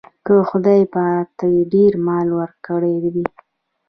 [0.25, 3.25] که خدای چاته ډېر مال ورکړی وي.